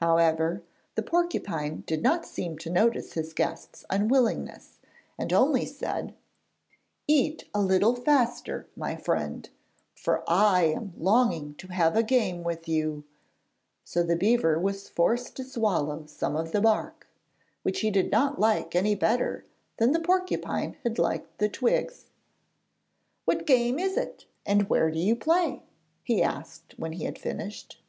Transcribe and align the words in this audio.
However, 0.00 0.64
the 0.96 1.02
porcupine 1.04 1.84
did 1.86 2.02
not 2.02 2.26
seem 2.26 2.58
to 2.58 2.70
notice 2.70 3.12
his 3.12 3.32
guest's 3.32 3.84
unwillingness, 3.88 4.80
and 5.16 5.32
only 5.32 5.64
said: 5.64 6.12
'Eat 7.06 7.48
a 7.54 7.60
little 7.62 7.94
faster, 7.94 8.66
my 8.74 8.96
friend, 8.96 9.48
for 9.94 10.24
I 10.26 10.62
am 10.64 10.92
longing 10.98 11.54
to 11.58 11.68
have 11.68 11.94
a 11.94 12.02
game 12.02 12.42
with 12.42 12.68
you'; 12.68 13.04
so 13.84 14.02
the 14.02 14.16
beaver 14.16 14.58
was 14.58 14.88
forced 14.88 15.36
to 15.36 15.44
swallow 15.44 16.06
some 16.06 16.34
of 16.34 16.50
the 16.50 16.60
bark, 16.60 17.06
which 17.62 17.78
he 17.82 17.92
did 17.92 18.10
not 18.10 18.40
like 18.40 18.74
any 18.74 18.96
better 18.96 19.46
than 19.76 19.92
the 19.92 20.00
porcupine 20.00 20.76
had 20.82 20.98
liked 20.98 21.38
the 21.38 21.48
twigs. 21.48 22.06
'What 23.24 23.46
game 23.46 23.78
is 23.78 23.96
it, 23.96 24.26
and 24.44 24.68
where 24.68 24.90
do 24.90 24.98
you 24.98 25.14
play?' 25.14 25.62
he 26.02 26.24
asked 26.24 26.74
when 26.76 26.92
he 26.94 27.04
had 27.04 27.20
finished. 27.20 27.80